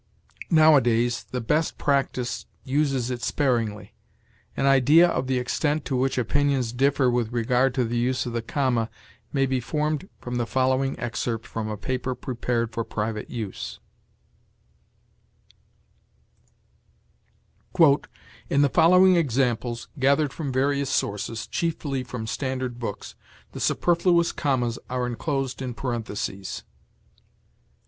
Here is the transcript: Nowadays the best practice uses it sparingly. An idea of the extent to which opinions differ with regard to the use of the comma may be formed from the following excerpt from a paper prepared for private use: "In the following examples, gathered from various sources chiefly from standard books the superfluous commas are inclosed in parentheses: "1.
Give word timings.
Nowadays 0.49 1.25
the 1.29 1.41
best 1.41 1.77
practice 1.77 2.47
uses 2.63 3.11
it 3.11 3.21
sparingly. 3.21 3.93
An 4.57 4.65
idea 4.65 5.07
of 5.07 5.27
the 5.27 5.37
extent 5.37 5.85
to 5.85 5.95
which 5.95 6.17
opinions 6.17 6.73
differ 6.73 7.07
with 7.07 7.31
regard 7.31 7.75
to 7.75 7.85
the 7.85 7.99
use 7.99 8.25
of 8.25 8.33
the 8.33 8.41
comma 8.41 8.89
may 9.31 9.45
be 9.45 9.59
formed 9.59 10.09
from 10.19 10.37
the 10.37 10.47
following 10.47 10.99
excerpt 10.99 11.45
from 11.45 11.67
a 11.69 11.77
paper 11.77 12.15
prepared 12.15 12.71
for 12.73 12.83
private 12.83 13.29
use: 13.29 13.79
"In 18.49 18.63
the 18.63 18.69
following 18.69 19.15
examples, 19.17 19.87
gathered 19.99 20.33
from 20.33 20.51
various 20.51 20.89
sources 20.89 21.45
chiefly 21.45 22.03
from 22.03 22.25
standard 22.25 22.79
books 22.79 23.13
the 23.51 23.59
superfluous 23.59 24.31
commas 24.31 24.79
are 24.89 25.05
inclosed 25.05 25.61
in 25.61 25.75
parentheses: 25.75 26.63
"1. 26.65 26.71